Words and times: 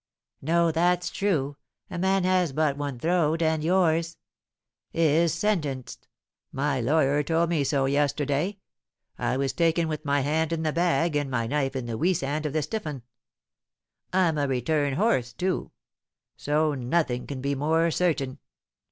"No, 0.41 0.71
that's 0.71 1.11
true; 1.11 1.57
a 1.91 1.99
man 1.99 2.23
has 2.23 2.53
but 2.53 2.75
one 2.75 2.97
throat, 2.97 3.43
and 3.43 3.63
yours" 3.63 4.17
"Is 4.93 5.31
sentenced; 5.31 6.07
my 6.51 6.81
lawyer 6.81 7.21
told 7.21 7.51
me 7.51 7.63
so 7.63 7.85
yesterday. 7.85 8.57
I 9.19 9.37
was 9.37 9.53
taken 9.53 9.87
with 9.87 10.03
my 10.03 10.21
hand 10.21 10.51
in 10.53 10.63
the 10.63 10.73
bag, 10.73 11.15
and 11.15 11.29
my 11.29 11.45
knife 11.45 11.75
in 11.75 11.85
the 11.85 11.99
weasand 11.99 12.47
of 12.47 12.53
the 12.53 12.63
stiff'un. 12.63 13.03
I'm 14.11 14.39
a 14.39 14.47
'return 14.47 14.93
horse,' 14.93 15.33
too; 15.33 15.69
so 16.35 16.73
nothing 16.73 17.27
can 17.27 17.39
be 17.39 17.53
more 17.53 17.91
certain. 17.91 18.39